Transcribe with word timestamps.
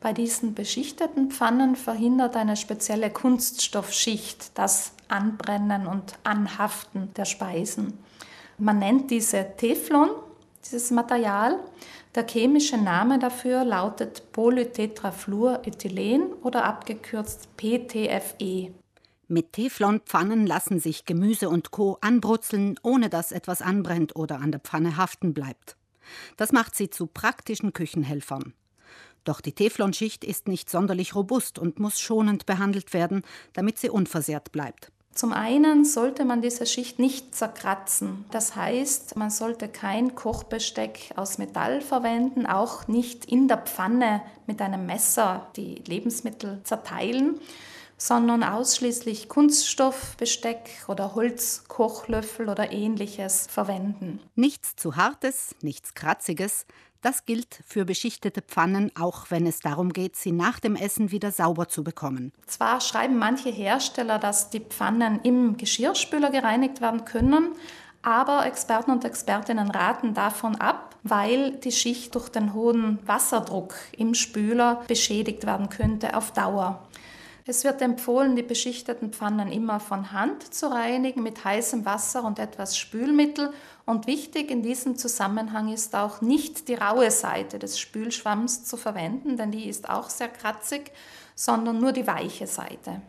Bei 0.00 0.14
diesen 0.14 0.54
beschichteten 0.54 1.30
Pfannen 1.30 1.76
verhindert 1.76 2.34
eine 2.34 2.56
spezielle 2.56 3.10
Kunststoffschicht 3.10 4.58
das 4.58 4.92
Anbrennen 5.08 5.86
und 5.86 6.14
Anhaften 6.24 7.12
der 7.14 7.26
Speisen. 7.26 7.98
Man 8.56 8.78
nennt 8.78 9.10
diese 9.10 9.46
Teflon, 9.58 10.08
dieses 10.64 10.90
Material. 10.90 11.58
Der 12.14 12.26
chemische 12.26 12.78
Name 12.78 13.18
dafür 13.18 13.64
lautet 13.64 14.32
Polytetrafluorethylen 14.32 16.32
oder 16.42 16.64
abgekürzt 16.64 17.54
PTFE. 17.58 18.72
Mit 19.28 19.52
Teflonpfannen 19.52 20.46
lassen 20.46 20.80
sich 20.80 21.04
Gemüse 21.04 21.50
und 21.50 21.72
Co. 21.72 21.98
anbrutzeln, 22.00 22.80
ohne 22.82 23.10
dass 23.10 23.32
etwas 23.32 23.60
anbrennt 23.62 24.16
oder 24.16 24.40
an 24.40 24.50
der 24.50 24.60
Pfanne 24.60 24.96
haften 24.96 25.34
bleibt. 25.34 25.76
Das 26.36 26.52
macht 26.52 26.74
sie 26.74 26.90
zu 26.90 27.06
praktischen 27.06 27.72
Küchenhelfern. 27.72 28.54
Doch 29.24 29.40
die 29.40 29.52
Teflonschicht 29.52 30.24
ist 30.24 30.48
nicht 30.48 30.70
sonderlich 30.70 31.14
robust 31.14 31.58
und 31.58 31.78
muss 31.78 32.00
schonend 32.00 32.46
behandelt 32.46 32.92
werden, 32.94 33.22
damit 33.52 33.78
sie 33.78 33.90
unversehrt 33.90 34.52
bleibt. 34.52 34.90
Zum 35.12 35.32
einen 35.32 35.84
sollte 35.84 36.24
man 36.24 36.40
diese 36.40 36.66
Schicht 36.66 36.98
nicht 36.98 37.34
zerkratzen. 37.34 38.24
Das 38.30 38.54
heißt, 38.54 39.16
man 39.16 39.30
sollte 39.30 39.68
kein 39.68 40.14
Kochbesteck 40.14 41.10
aus 41.16 41.36
Metall 41.36 41.80
verwenden, 41.80 42.46
auch 42.46 42.86
nicht 42.86 43.24
in 43.26 43.48
der 43.48 43.58
Pfanne 43.58 44.22
mit 44.46 44.62
einem 44.62 44.86
Messer 44.86 45.48
die 45.56 45.82
Lebensmittel 45.86 46.60
zerteilen, 46.62 47.40
sondern 48.00 48.42
ausschließlich 48.42 49.28
Kunststoffbesteck 49.28 50.70
oder 50.88 51.14
Holzkochlöffel 51.14 52.48
oder 52.48 52.72
ähnliches 52.72 53.46
verwenden. 53.46 54.20
Nichts 54.34 54.74
zu 54.74 54.96
hartes, 54.96 55.54
nichts 55.60 55.92
kratziges, 55.92 56.64
das 57.02 57.26
gilt 57.26 57.60
für 57.66 57.84
beschichtete 57.84 58.40
Pfannen, 58.40 58.90
auch 58.98 59.26
wenn 59.30 59.46
es 59.46 59.60
darum 59.60 59.92
geht, 59.92 60.16
sie 60.16 60.32
nach 60.32 60.60
dem 60.60 60.76
Essen 60.76 61.10
wieder 61.10 61.30
sauber 61.30 61.68
zu 61.68 61.84
bekommen. 61.84 62.32
Zwar 62.46 62.80
schreiben 62.80 63.18
manche 63.18 63.50
Hersteller, 63.50 64.18
dass 64.18 64.48
die 64.48 64.60
Pfannen 64.60 65.20
im 65.22 65.58
Geschirrspüler 65.58 66.30
gereinigt 66.30 66.80
werden 66.80 67.04
können, 67.04 67.52
aber 68.02 68.46
Experten 68.46 68.92
und 68.92 69.04
Expertinnen 69.04 69.70
raten 69.70 70.14
davon 70.14 70.56
ab, 70.56 70.96
weil 71.02 71.52
die 71.52 71.72
Schicht 71.72 72.14
durch 72.14 72.30
den 72.30 72.54
hohen 72.54 72.98
Wasserdruck 73.06 73.74
im 73.96 74.14
Spüler 74.14 74.82
beschädigt 74.88 75.44
werden 75.44 75.68
könnte 75.68 76.16
auf 76.16 76.32
Dauer. 76.32 76.86
Es 77.46 77.64
wird 77.64 77.80
empfohlen, 77.82 78.36
die 78.36 78.42
beschichteten 78.42 79.12
Pfannen 79.12 79.50
immer 79.50 79.80
von 79.80 80.12
Hand 80.12 80.52
zu 80.54 80.70
reinigen 80.70 81.22
mit 81.22 81.44
heißem 81.44 81.84
Wasser 81.84 82.24
und 82.24 82.38
etwas 82.38 82.76
Spülmittel. 82.76 83.52
Und 83.86 84.06
wichtig 84.06 84.50
in 84.50 84.62
diesem 84.62 84.96
Zusammenhang 84.96 85.72
ist 85.72 85.94
auch 85.96 86.20
nicht 86.20 86.68
die 86.68 86.74
raue 86.74 87.10
Seite 87.10 87.58
des 87.58 87.78
Spülschwamms 87.78 88.64
zu 88.64 88.76
verwenden, 88.76 89.36
denn 89.36 89.50
die 89.50 89.68
ist 89.68 89.88
auch 89.88 90.10
sehr 90.10 90.28
kratzig, 90.28 90.92
sondern 91.34 91.80
nur 91.80 91.92
die 91.92 92.06
weiche 92.06 92.46
Seite. 92.46 93.00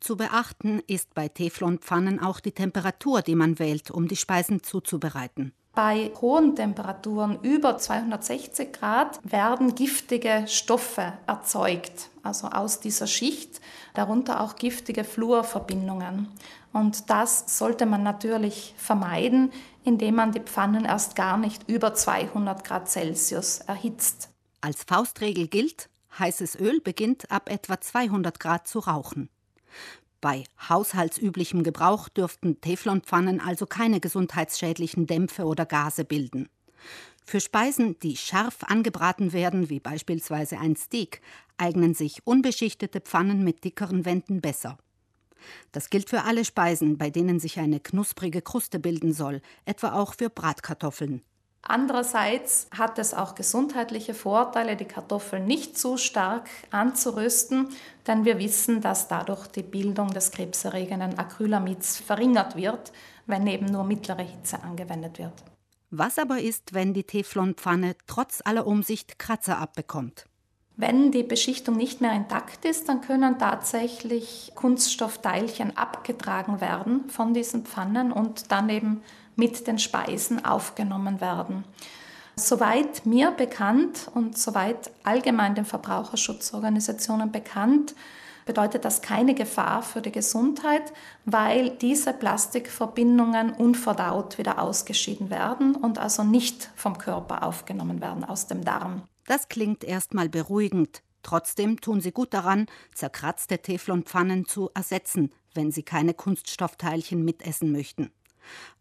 Zu 0.00 0.16
beachten 0.16 0.82
ist 0.86 1.14
bei 1.14 1.28
Teflonpfannen 1.28 2.20
auch 2.20 2.40
die 2.40 2.52
Temperatur, 2.52 3.22
die 3.22 3.34
man 3.34 3.58
wählt, 3.58 3.90
um 3.90 4.08
die 4.08 4.16
Speisen 4.16 4.62
zuzubereiten. 4.62 5.52
Bei 5.74 6.12
hohen 6.20 6.54
Temperaturen 6.54 7.40
über 7.42 7.76
260 7.78 8.72
Grad 8.72 9.18
werden 9.24 9.74
giftige 9.74 10.44
Stoffe 10.46 11.14
erzeugt, 11.26 12.10
also 12.22 12.46
aus 12.46 12.78
dieser 12.78 13.08
Schicht, 13.08 13.60
darunter 13.92 14.40
auch 14.40 14.54
giftige 14.54 15.02
Fluorverbindungen. 15.02 16.28
Und 16.72 17.10
das 17.10 17.58
sollte 17.58 17.86
man 17.86 18.04
natürlich 18.04 18.74
vermeiden, 18.76 19.50
indem 19.82 20.14
man 20.14 20.30
die 20.30 20.40
Pfannen 20.40 20.84
erst 20.84 21.16
gar 21.16 21.36
nicht 21.38 21.68
über 21.68 21.92
200 21.92 22.62
Grad 22.62 22.88
Celsius 22.88 23.58
erhitzt. 23.58 24.28
Als 24.60 24.84
Faustregel 24.84 25.48
gilt, 25.48 25.88
heißes 26.18 26.54
Öl 26.54 26.80
beginnt 26.80 27.32
ab 27.32 27.50
etwa 27.50 27.80
200 27.80 28.38
Grad 28.38 28.68
zu 28.68 28.78
rauchen. 28.78 29.28
Bei 30.24 30.44
haushaltsüblichem 30.70 31.64
Gebrauch 31.64 32.08
dürften 32.08 32.58
Teflonpfannen 32.62 33.42
also 33.42 33.66
keine 33.66 34.00
gesundheitsschädlichen 34.00 35.06
Dämpfe 35.06 35.44
oder 35.44 35.66
Gase 35.66 36.06
bilden. 36.06 36.48
Für 37.26 37.40
Speisen, 37.40 37.98
die 37.98 38.16
scharf 38.16 38.62
angebraten 38.62 39.34
werden, 39.34 39.68
wie 39.68 39.80
beispielsweise 39.80 40.58
ein 40.58 40.76
Steak, 40.76 41.20
eignen 41.58 41.92
sich 41.92 42.26
unbeschichtete 42.26 43.02
Pfannen 43.02 43.44
mit 43.44 43.64
dickeren 43.64 44.06
Wänden 44.06 44.40
besser. 44.40 44.78
Das 45.72 45.90
gilt 45.90 46.08
für 46.08 46.22
alle 46.22 46.46
Speisen, 46.46 46.96
bei 46.96 47.10
denen 47.10 47.38
sich 47.38 47.58
eine 47.58 47.78
knusprige 47.78 48.40
Kruste 48.40 48.78
bilden 48.78 49.12
soll, 49.12 49.42
etwa 49.66 49.92
auch 49.92 50.14
für 50.14 50.30
Bratkartoffeln. 50.30 51.20
Andererseits 51.66 52.68
hat 52.76 52.98
es 52.98 53.14
auch 53.14 53.34
gesundheitliche 53.34 54.12
Vorteile, 54.12 54.76
die 54.76 54.84
Kartoffeln 54.84 55.46
nicht 55.46 55.78
zu 55.78 55.96
stark 55.96 56.48
anzurösten, 56.70 57.70
denn 58.06 58.26
wir 58.26 58.38
wissen, 58.38 58.82
dass 58.82 59.08
dadurch 59.08 59.46
die 59.46 59.62
Bildung 59.62 60.12
des 60.12 60.30
krebserregenden 60.30 61.18
Acrylamids 61.18 61.98
verringert 61.98 62.56
wird, 62.56 62.92
wenn 63.26 63.46
eben 63.46 63.66
nur 63.66 63.84
mittlere 63.84 64.22
Hitze 64.22 64.62
angewendet 64.62 65.18
wird. 65.18 65.32
Was 65.90 66.18
aber 66.18 66.40
ist, 66.40 66.74
wenn 66.74 66.92
die 66.92 67.04
Teflonpfanne 67.04 67.96
trotz 68.06 68.42
aller 68.44 68.66
Umsicht 68.66 69.18
Kratzer 69.18 69.58
abbekommt? 69.58 70.26
Wenn 70.76 71.12
die 71.12 71.22
Beschichtung 71.22 71.76
nicht 71.76 72.00
mehr 72.00 72.12
intakt 72.12 72.64
ist, 72.64 72.88
dann 72.88 73.00
können 73.00 73.38
tatsächlich 73.38 74.50
Kunststoffteilchen 74.56 75.76
abgetragen 75.76 76.60
werden 76.60 77.08
von 77.10 77.32
diesen 77.32 77.64
Pfannen 77.64 78.10
und 78.10 78.50
dann 78.50 78.68
eben 78.68 79.02
mit 79.36 79.68
den 79.68 79.78
Speisen 79.78 80.44
aufgenommen 80.44 81.20
werden. 81.20 81.64
Soweit 82.36 83.06
mir 83.06 83.30
bekannt 83.30 84.10
und 84.12 84.36
soweit 84.36 84.90
allgemein 85.04 85.54
den 85.54 85.64
Verbraucherschutzorganisationen 85.64 87.30
bekannt, 87.30 87.94
bedeutet 88.44 88.84
das 88.84 89.00
keine 89.00 89.34
Gefahr 89.34 89.82
für 89.82 90.02
die 90.02 90.10
Gesundheit, 90.12 90.92
weil 91.24 91.70
diese 91.70 92.12
Plastikverbindungen 92.12 93.52
unverdaut 93.52 94.38
wieder 94.38 94.60
ausgeschieden 94.60 95.30
werden 95.30 95.76
und 95.76 95.98
also 95.98 96.24
nicht 96.24 96.70
vom 96.74 96.98
Körper 96.98 97.44
aufgenommen 97.44 98.00
werden 98.00 98.24
aus 98.24 98.48
dem 98.48 98.64
Darm. 98.64 99.02
Das 99.26 99.48
klingt 99.48 99.84
erstmal 99.84 100.28
beruhigend. 100.28 101.02
Trotzdem 101.22 101.80
tun 101.80 102.00
sie 102.00 102.12
gut 102.12 102.34
daran, 102.34 102.66
zerkratzte 102.94 103.58
Teflonpfannen 103.58 104.44
zu 104.44 104.70
ersetzen, 104.74 105.30
wenn 105.54 105.70
sie 105.70 105.82
keine 105.82 106.12
Kunststoffteilchen 106.12 107.24
mitessen 107.24 107.72
möchten. 107.72 108.10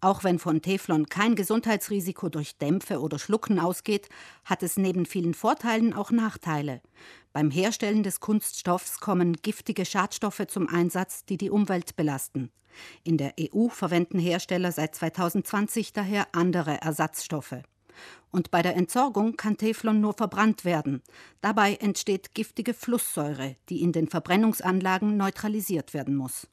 Auch 0.00 0.24
wenn 0.24 0.40
von 0.40 0.60
Teflon 0.60 1.06
kein 1.06 1.36
Gesundheitsrisiko 1.36 2.28
durch 2.28 2.58
Dämpfe 2.58 3.00
oder 3.00 3.20
Schlucken 3.20 3.60
ausgeht, 3.60 4.08
hat 4.44 4.64
es 4.64 4.76
neben 4.76 5.06
vielen 5.06 5.34
Vorteilen 5.34 5.94
auch 5.94 6.10
Nachteile. 6.10 6.82
Beim 7.32 7.50
Herstellen 7.50 8.02
des 8.02 8.18
Kunststoffs 8.18 8.98
kommen 8.98 9.34
giftige 9.34 9.84
Schadstoffe 9.84 10.46
zum 10.48 10.68
Einsatz, 10.68 11.24
die 11.24 11.36
die 11.36 11.50
Umwelt 11.50 11.94
belasten. 11.94 12.50
In 13.04 13.18
der 13.18 13.34
EU 13.38 13.68
verwenden 13.68 14.18
Hersteller 14.18 14.72
seit 14.72 14.94
2020 14.94 15.92
daher 15.92 16.26
andere 16.32 16.80
Ersatzstoffe. 16.80 17.62
Und 18.30 18.50
bei 18.50 18.62
der 18.62 18.76
Entsorgung 18.76 19.36
kann 19.36 19.56
Teflon 19.56 20.00
nur 20.00 20.14
verbrannt 20.14 20.64
werden. 20.64 21.02
Dabei 21.40 21.74
entsteht 21.74 22.34
giftige 22.34 22.74
Flusssäure, 22.74 23.56
die 23.68 23.82
in 23.82 23.92
den 23.92 24.08
Verbrennungsanlagen 24.08 25.16
neutralisiert 25.16 25.94
werden 25.94 26.16
muss. 26.16 26.48